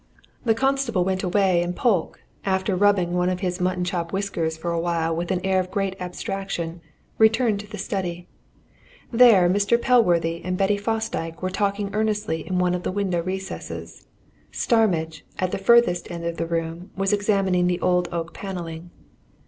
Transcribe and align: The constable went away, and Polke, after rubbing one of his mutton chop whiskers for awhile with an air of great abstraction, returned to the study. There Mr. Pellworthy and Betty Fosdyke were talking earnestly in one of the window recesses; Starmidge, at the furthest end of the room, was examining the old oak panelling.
The 0.45 0.55
constable 0.55 1.03
went 1.05 1.21
away, 1.21 1.61
and 1.61 1.75
Polke, 1.75 2.23
after 2.43 2.75
rubbing 2.75 3.13
one 3.13 3.29
of 3.29 3.41
his 3.41 3.61
mutton 3.61 3.83
chop 3.83 4.11
whiskers 4.11 4.57
for 4.57 4.71
awhile 4.71 5.15
with 5.15 5.29
an 5.29 5.41
air 5.45 5.59
of 5.59 5.69
great 5.69 5.95
abstraction, 5.99 6.81
returned 7.19 7.59
to 7.59 7.67
the 7.67 7.77
study. 7.77 8.27
There 9.11 9.47
Mr. 9.47 9.79
Pellworthy 9.79 10.41
and 10.43 10.57
Betty 10.57 10.77
Fosdyke 10.77 11.43
were 11.43 11.51
talking 11.51 11.91
earnestly 11.93 12.47
in 12.47 12.57
one 12.57 12.73
of 12.73 12.81
the 12.81 12.91
window 12.91 13.21
recesses; 13.21 14.07
Starmidge, 14.51 15.23
at 15.37 15.51
the 15.51 15.59
furthest 15.59 16.09
end 16.09 16.25
of 16.25 16.37
the 16.37 16.47
room, 16.47 16.89
was 16.97 17.13
examining 17.13 17.67
the 17.67 17.79
old 17.79 18.09
oak 18.11 18.33
panelling. 18.33 18.89